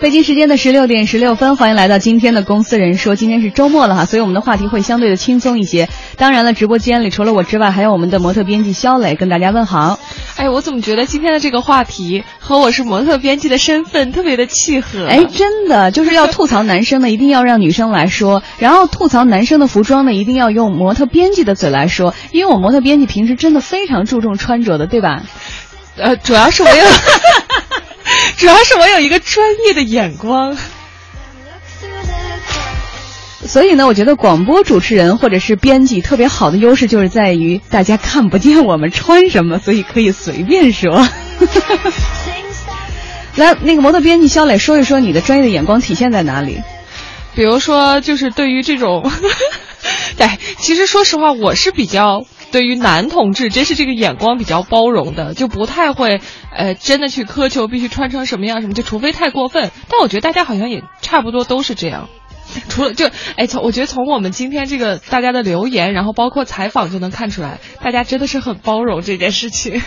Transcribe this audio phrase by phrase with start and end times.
[0.00, 3.16] 北京时间的十六点十六分，欢迎来到今天的《公司人说》。
[3.18, 5.88] 今天是周末了哈，所以我们的话题会相对的轻松一些。
[6.16, 9.98] 当然了，直播间里除了我之外，还有我们的模特编辑肖磊跟大家问好。
[10.36, 15.04] 哎，我怎么觉得今天的这个话题和我是模特编辑的身份特别的契合？
[15.08, 22.14] 哎，真的就是要吐槽男生呢，一定要让女生来说；然后吐槽男生的服装呢，一定要用模特编辑的嘴来说。
[22.30, 25.24] 因为我模特编辑平时真的非常注重穿着的，对吧？
[25.96, 26.84] 呃，主要是我有，
[28.38, 30.56] 主要是我有一个专业的眼光。
[33.46, 41.08] 所以呢，我觉得广播主持人或者是编辑特别好的优势就是在于大家看不见我们穿什么，所以可以随便说。
[43.36, 46.62] 来，那个模特编辑肖磊说一说你的专业的眼光体现在哪里？
[47.34, 49.10] 比如说，就是对于这种，
[50.16, 56.20] 对， 其实说实话，我是比较对于男同志，真是这个眼光比较包容的，就不太会
[56.56, 59.70] 呃真的去苛求必须穿成什么样什么，就除非太过分。
[59.88, 62.08] 但我觉得大家好像也差不多都是这样。
[62.70, 69.82] 除了就哎，从我觉得从我们今天这个大家的留言，然后包括采访就能看出来，大家真的是很包容这件事情。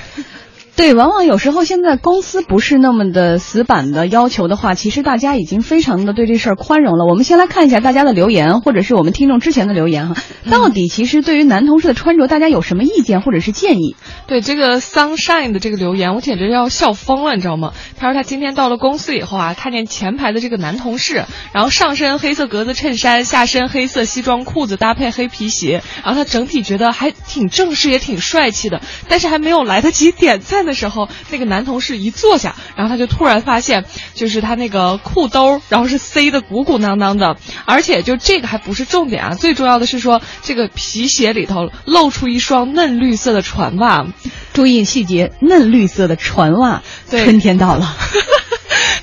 [0.82, 7.06] 对，往往有时候现在公司不是那么的死板的要求的话，其实大家已经非常的对这事儿宽容了。
[7.06, 10.16] 我们先来看一下大家的留言，或者是我们听众之前的留言哈。
[10.50, 13.96] 到底其实对于男同事的穿着，大家有什么意见或者是建议？
[14.26, 17.74] 对这个 Sunshine 的这个留言，我简直要笑疯了，你知道吗？
[18.00, 28.82] 他说他今天到了公司以后啊，看见前排的这个男同事，然后上身黑色格子衬衫，下身黑色西装裤子搭配黑皮鞋，然后他整体觉得还挺正式，也挺帅气的。
[29.08, 44.08] 但是还没有来得及点赞的时候，那个男同事一坐下，然后他就突然发现，就是他那个裤兜，然后是塞的鼓鼓囊囊的，而且就这个还不是重点啊，最重要的是说这个皮鞋里头露出一双嫩绿色的船袜。
[44.54, 47.96] 注意细节，嫩绿色的船袜，对春天到了。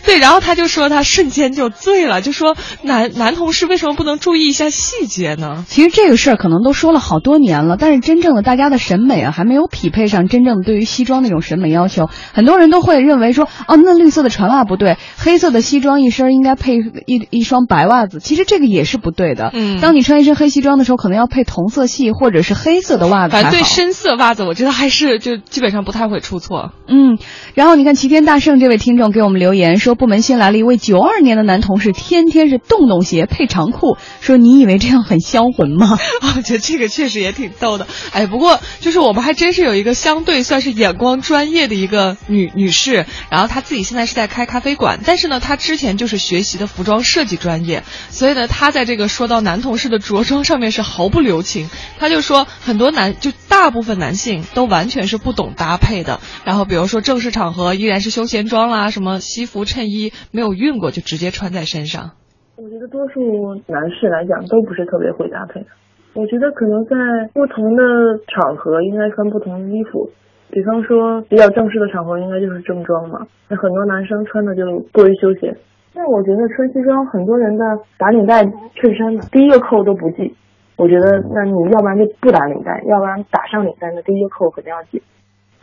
[0.08, 5.66] 对，然后他就说他瞬间就醉了，就说男男同事为什么不能注意一下细节呢？
[5.68, 12.08] 其实这个事儿可能都说了好多年了，但是真正的大家的审美啊，还没有匹配上真正的对于西装那种审美要求。
[12.32, 18.18] 很多人都会认为说，哦，嫩绿色的船袜不对，黑色的西装一身应该配一一双白袜子。
[18.18, 19.50] 其实这个也是不对的。
[19.52, 23.32] 嗯当你穿一身黑西装的时候，可能要配同色系或者是黑色的袜子。
[23.32, 26.72] 反正对深色袜子，我觉得还是就基本上不太会出错。
[26.88, 27.18] 嗯，
[27.52, 35.98] 然后你看齐天大圣这位听众给我们留言说，部门新来了一位九二年的男同事，天天是洞洞鞋配长裤，说你以为这样很销魂吗？
[36.36, 37.86] 我觉得这个确实也挺逗的。
[38.12, 51.68] 哎，不过就是我们还真是有一个相对算是眼光专业的一个女女士，然后她自己现在是在开咖啡馆，但是呢，她之前就是学习的服装设计专业，所以呢，她在这个说到男同事的着装上面是毫不留情。
[51.98, 62.12] 她就说很多男就大部分男性都完全是不懂搭配的，然后比如说正式场合依然是休闲装啦，什么西服衬衣衣没有熨过就直接穿在身上。
[62.56, 65.66] 我觉得多数男士来讲都不是特别会搭配的。
[66.14, 66.96] 我觉得可能在
[67.32, 67.82] 不同的
[68.26, 70.10] 场合应该穿不同的衣服，
[70.50, 73.26] 比方说比较正式的场合应该就是正装嘛。
[73.48, 75.56] 那很多男生穿的就过于休闲。
[75.94, 77.64] 但我觉得穿西装，很多人的
[77.96, 80.34] 打领带衬衫呢，第一个扣都不系。
[80.76, 85.02] 我觉得那你要不然就不打领带，要不然打上领带，那第一个扣肯定要系。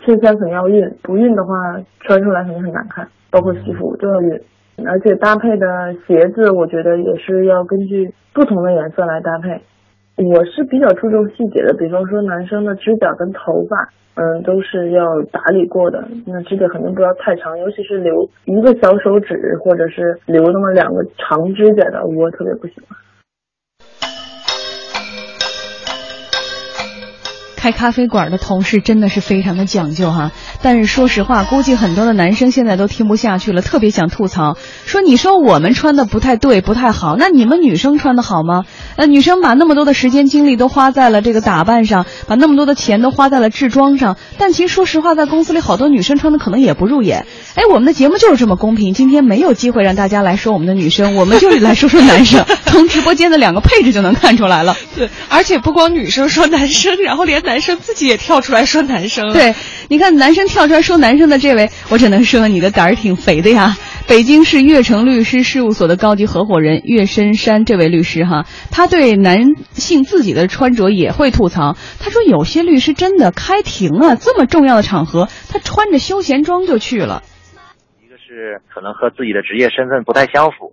[0.05, 4.39] 衬衫肯定要熨，不熨的话穿出来肯定很难看，包括西服都要熨。
[4.85, 5.65] 而且搭配的
[6.05, 9.61] 鞋子，我觉得也是要根据不同的颜色来搭配。
[10.17, 16.07] 我是比较注重细节的，比方说男生的指甲跟头发，嗯，都是要打理过的。
[16.27, 22.97] 那指甲肯定不要太长，尤其是留一个小手指或者是留那么两个长指甲的，我特别不喜欢。
[27.65, 30.31] 开咖啡馆的同事真的是非常的讲究哈，
[30.61, 34.55] 但是说实话，估计很多的男生现在都听不下去了，特别想吐槽，
[34.85, 38.65] 说你说我们穿的不太对，不太好，那你们女生穿的好吗？
[38.97, 47.25] 呃，女生把那么多的时间精力都花在了这个打扮上，把那么多的钱都花在了制装上，但其实说实话，在公司里好多女生穿的可能也不入眼。
[47.55, 54.75] 哎，我们的节目就是这么公平，今天没有机会让大家来说我们的女生，我们就是来说说男生， 从直播间的两个配置就能看出来了。
[54.95, 59.33] 对，而且不光女生说男生，然后连男生自己也跳出来说男生。
[59.33, 59.53] 对，
[59.89, 63.75] 你看男生跳出来说男生的这位，我只能说你的胆儿挺肥的呀。
[64.07, 71.75] 北京市悦城律师事务所的高级合伙人岳深山这位律师哈，他对男性自己的穿着也会吐槽。
[71.99, 77.23] 他说有些律师真的开庭啊，这么重要的场合，他穿着休闲装就去了。
[78.05, 80.69] 一个是可能和自己的职业身份不太相符，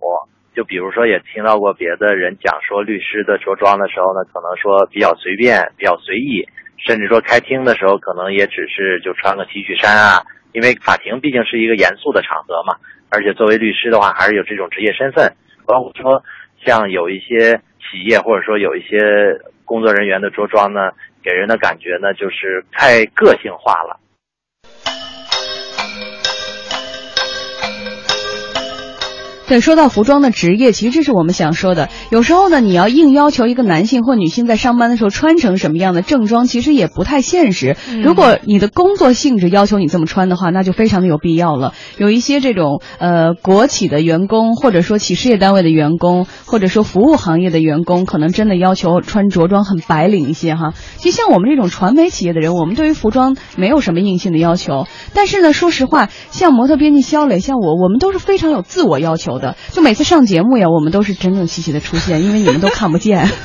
[0.55, 6.45] 就比如说，也听到过别的人讲说，律师的着装的时候呢，可能说比较随便、比较随意，
[6.85, 10.23] 甚至说开庭的时候，可能也只是就穿个 T 恤衫啊。
[10.51, 12.75] 因为法庭毕竟是一个严肃的场合嘛，
[13.09, 15.33] 而且作为律师的话，还是有这种职业身份。
[15.65, 16.21] 包括说，
[16.63, 18.99] 像有一些企业或者说有一些
[19.65, 20.91] 工作人员的着装呢，
[21.23, 23.97] 给人的感觉呢，就是太个性化了。
[29.53, 31.89] 对，说到服装的职业，其实这是我们想说的。
[32.09, 37.77] 有时候呢，你要硬要求一个男性或女性在上班的时候穿成什么样的正装，其实也不太现实。
[38.01, 41.73] 如果你的工作性质要求你这么穿的话，那就非常的有必要了。
[41.99, 50.73] 有一些这种呃国企的员工，或者说企事业单位的员工，或者说服务行业的员工，可能真的要求穿着装很白领一些哈。
[50.97, 54.87] 其实像我们这种传媒企业的人，我们对于服装没有什么硬性的要求。
[55.13, 59.42] 但是呢，说实话，像模特编辑肖磊，像我，我们都是非常有自我要求的。
[59.71, 63.29] 就每次上节目呀，我们都是整整齐齐的出现，因为你们都看不见。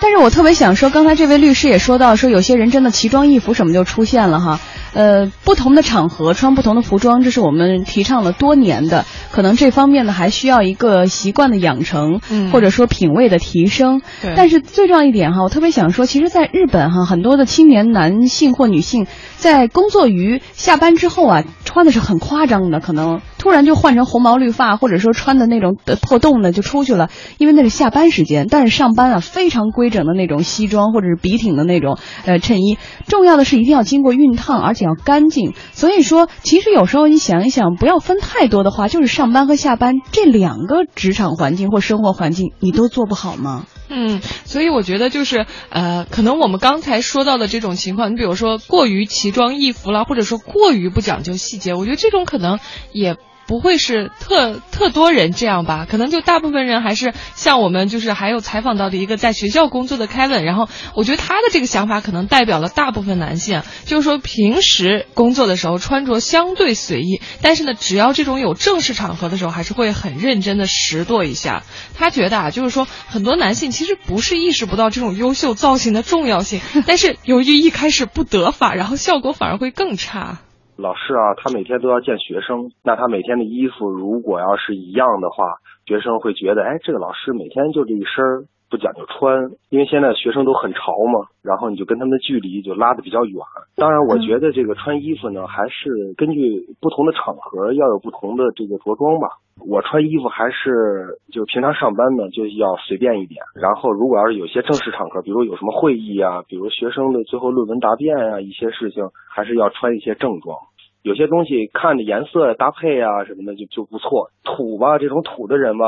[0.00, 4.58] 但是我特别想说，刚才这位律师也说到，说有些人真的奇装异服什么就出现了哈。
[4.94, 9.06] 呃，不同的场合穿不同的服装，这是我们提倡了多年的。
[9.30, 12.20] 可能这方面呢，还需要一个习惯的养成，
[12.52, 14.02] 或者说品味的提升。
[14.36, 19.06] 但是最重要一点哈，我特别想说，其实，在日本哈，很多的青年男性或女性
[19.36, 28.46] 在工作于下班之后啊，穿的是很夸张的，可能突然就换成红毛绿发，或者说穿的那种破洞的就出去了，因为那是下班时间。
[28.50, 31.96] 但是上班啊，非常规整的那种西装或者是笔挺的那种
[32.26, 32.76] 呃衬衣。
[33.06, 34.81] 重要的是一定要经过熨烫，而且。
[34.82, 43.66] 要干净，所以说，其实有时候你想一想，不要分太多的话，就是上班和下班这两个职场环境或生活环境，你都做不好吗？
[43.88, 52.58] 嗯，所以我觉得就是呃，可能我们刚才说到的这种情况，你比如说过于奇装异服了，或者说过于不讲究细节，我觉得这种可能
[52.92, 53.16] 也。
[53.46, 55.86] 不会是特特多人这样吧？
[55.88, 71.62] 可能就大部分人还是像我们，就是还有采访到的一个在学校工作的 Kevin，然后我觉得他的这个想法可能代表了大部分男性，就是说平时工作的时候穿着相对随意，但是呢，只要这种有正式场合的时候，还是会很认真的拾掇一下。
[71.94, 80.40] 他觉得啊，就是说很多男性其实不是意识不到这种优秀造型的重要性，但是由于一开始不得法，然后效果反而会更差。
[80.76, 85.44] 老师啊，他每天都要见学生，那他每天的衣服如果要是一样的话，
[85.86, 93.36] 学生会觉得，哎，这个老师每天就这一身不讲究穿，因为现在学生都很潮嘛，然后你就跟他们的距离就拉的比较远。
[93.76, 99.28] 当然，我觉得这个穿衣服呢，还是根据不同的场合要有不同的这个着装吧。
[99.60, 110.58] 我穿衣服还是就平常上班呢就要随便一点，然后如果要是有些正式场合，比如有什么会议啊，比如学生的最后论文答辩啊，一些事情还是要穿一些正装。
[111.02, 114.30] 有些东西看着颜色搭配啊什么的就就不错。
[114.44, 115.86] 土吧，这种土的人吧，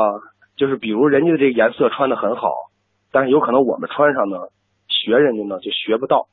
[0.55, 2.49] 就是比如人家的这个颜色穿的很好，
[3.11, 4.37] 但是有可能我们穿上呢，
[4.87, 6.27] 学人家呢就学不到。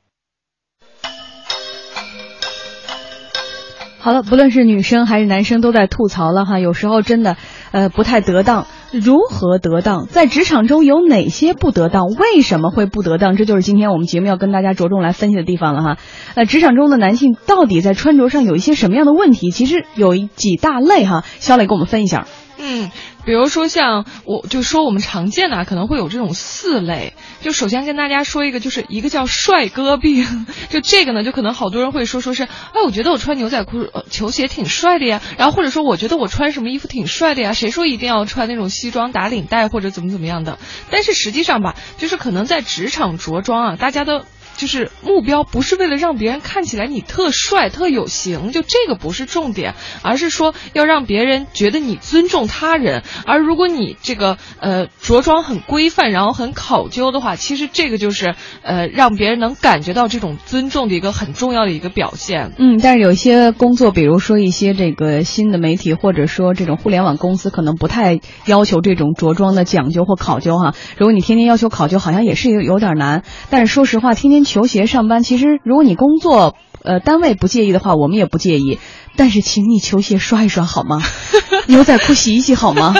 [4.03, 7.37] 好了，不论是女生还是男生都在吐槽了哈，有时候真的，
[7.71, 8.67] 呃，不太得当。
[8.91, 10.07] 如何得当？
[10.07, 12.07] 在职场中有哪些不得当？
[12.07, 13.37] 为什么会不得当？
[13.37, 15.97] 这就是今天我们节目要跟大家着重来分析的地方了哈。
[16.35, 19.51] 呃，职场中的男性到底在穿着上有一些什么样的问题？
[19.51, 21.23] 其实有几大类哈。
[21.39, 22.27] 肖磊给我们分一下。
[22.59, 22.91] 嗯。
[23.25, 40.59] 比如说像我就说我们常见的可能会有这种四类，就首先跟大家说一个，就是一个叫帅哥病， 就这个呢，就可能好多人会说说是，哎，我觉得我穿牛仔裤、球鞋挺帅的呀，然后或者说我觉得我穿什么衣服挺帅的呀，谁说一定要穿那种西装打领带或者怎么怎么样的？
[40.89, 44.25] 但是实际上吧，就是可能在职场着装啊，大家的。
[44.55, 53.03] 就是目标不是为了让别人看起来你特帅特有型，就这个不是重点，而是说要让别人觉得你尊重他人。
[53.25, 62.53] 而如果你这个呃着装很规范，然后很考究的话，其实这个就是呃让别人能感觉到这种尊重的一个很重要的一个表现。
[62.57, 70.73] 嗯，但是有一些工作，比如说一些这个新的媒体，或者说这种互联网公司，可能不太要求这种着装的讲究或考究哈。
[70.97, 73.23] 如果你天天要求考究，好像也是有有点难。
[73.53, 74.43] 但是说实话，天天。
[74.43, 78.79] 球鞋上班，其实如果你工作，呃，单位不介意的话，我们也不介意。
[79.15, 81.03] 但是，请你球鞋刷一刷好吗？
[81.69, 82.95] 牛仔裤洗一洗好吗？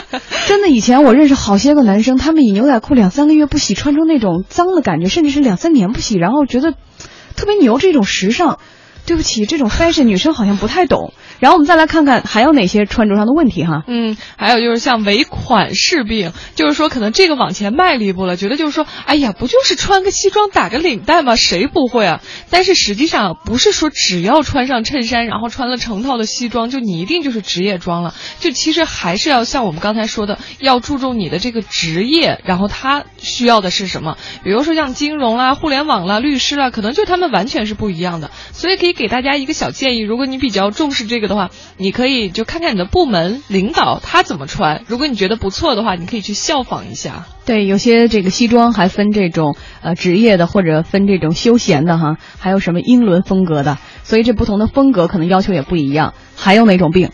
[0.46, 6.74] 真的，以前我认识好些个男生，他们以牛仔裤两三个月不洗，穿出那种脏的感觉，甚至是两三年不洗，然后觉得
[7.36, 8.60] 特别牛，这种时尚。
[9.06, 11.14] 对不起，这种 fashion 女生好像不太懂。
[11.44, 13.84] 然后我们再来看看还有哪些穿着上的问题哈。
[13.86, 21.36] 嗯，还有就是像尾款式病，就是说可能这个往前迈了一步了，觉得就是说，哎呀，不就是穿个西装打个领带吗？
[21.36, 22.22] 谁不会啊？
[22.50, 28.14] 但是实际上不是说只要穿上衬衫，然后穿了成套的西装，就你一定就是职业装了。
[28.40, 34.16] 就其实还是要像我们刚才说的，要注重你的这个职业，然后他需要的是什么？
[34.46, 38.32] 比如说像金融啦、互联网啦、律师啦，可能就他们完全是不一样的。
[38.54, 44.84] 所以可以给大家一个小建议，如果你比较重视这个的话，你可以就看看你的部门领导他怎么穿。
[44.88, 47.26] 如果你觉得不错的话，你可以去效仿一下。
[47.46, 56.14] 对，有些这个西装还分这种呃职业的，或者分这种休闲的哈，还有什么英伦风格的，所以这不同的风格可能要求也不一样。
[56.36, 57.10] 还有哪种病？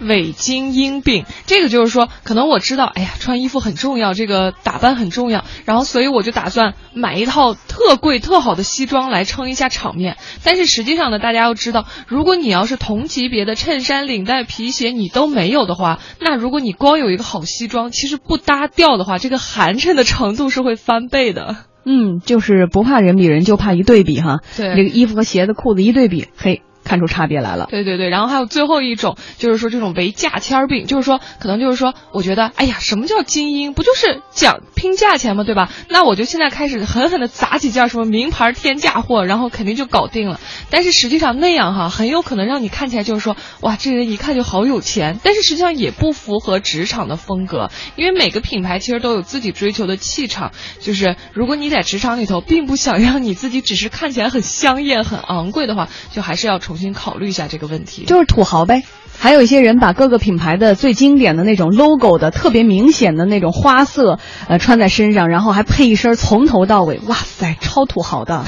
[0.00, 10.16] 伪精英病，这个就是说，可能我知道，哎呀，穿衣服很重要，这个打扮很重要，然后所以我就打算买一套特贵特好的西装来撑一下场面。
[10.44, 21.56] 但是实际上呢，大家要知道，如果你要是同级别的衬衫、领带、皮鞋你都没有的话，那如果你光有一个好西装，其实不搭调的话，这个寒碜的程度是会翻倍的。
[21.84, 24.40] 嗯，就是不怕人比人，就怕一对比哈。
[24.56, 26.62] 对，这个衣服和鞋子、裤子一对比，嘿。
[26.86, 33.74] 看出差别来了，对对对，然后还有最后一种，就是说这种唯价签病，就是说可能就是说，我觉得，哎呀，什么叫精英？
[33.74, 35.42] 不就是讲拼价钱吗？
[35.42, 35.68] 对吧？
[35.90, 40.38] 那我就现在开始狠狠的砸几件什么名牌天价货，然后肯定就搞定了。
[40.70, 50.52] 但是实际上那样哈，很有可能让你看起来就是说，哇，这人一看就好有钱，但是实际上也不符合职场的风格，因为每个品牌其实都有自己追求的气场。
[50.80, 56.75] 就是如果你在职场里头并不想让你自己只是看起来很香艳、很昂贵的话，就还是要重。
[56.76, 58.82] 重新考虑一下这个问题，就是土豪呗。
[59.18, 68.44] 还有一些人把各个品牌的最经典的那种 logo 的特别明显的那种花色，呃，穿在身上，然后还配一身从头到尾，哇塞，超土豪的。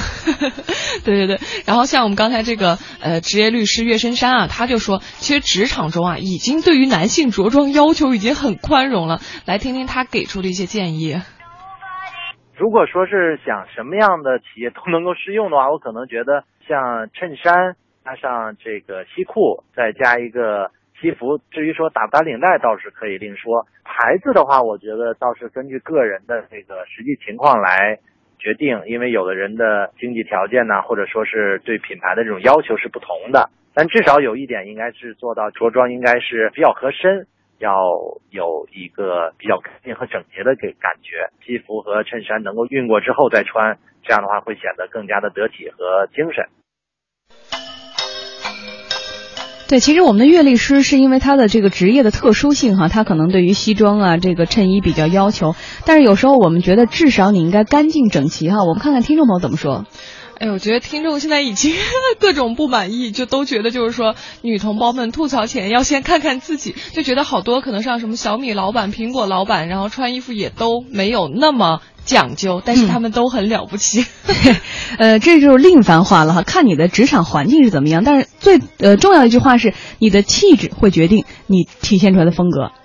[1.03, 1.39] 对对对。
[1.65, 9.21] 然后像我们刚才这个呃职业律师岳深山啊，他就说，其实职场中啊，已经对于男性着装要求已经很宽容了。
[9.45, 11.19] 来听听他给出的一些建议。
[12.55, 17.73] 如果说是想什么样的企业都能够适用的话，我可能觉得像衬衫。
[18.09, 21.37] 加上这个西裤，再加一个西服。
[21.51, 23.67] 至于说打不打领带，倒是可以另说。
[23.83, 27.99] 牌子的话，我觉得倒是根据个人的这个实际情况来
[28.39, 33.51] 决定，因为有的人的经济条件呢，或者说是对品牌的这种要求是不同的。
[33.75, 37.27] 但至少有一点，应该是做到着装应该是比较合身，
[37.59, 37.77] 要
[38.31, 41.29] 有一个比较干净和整洁的给感觉。
[41.45, 46.47] 西服和衬衫能够熨过之后再穿，这样的话会显得更加的得体和精神。
[49.69, 55.53] 对，其实我们的阅历师是因为他的这个职业的特殊性哈，他可能对于西装啊这个衬衣比较要求，
[55.85, 58.63] 但是有时候我们觉得至少你应该干净整齐哈。
[58.63, 59.85] 我们看看听众朋友怎么说。
[60.39, 61.73] 哎，我觉得听众现在已经
[62.19, 71.81] 各种不满意，就都觉得就是说女同胞们吐槽前要先看看自己，就觉得好多可能像什么小米老板、苹果老板，然后穿衣服也都没有那么。
[72.05, 74.03] 讲究，但是他们都很了不起。
[74.97, 78.03] 呃，这就是另一番话了哈，看你的职场环境是怎么样。
[78.03, 82.71] 但是最呃重要的一句话是，你的气质会决定你体现出来的风格。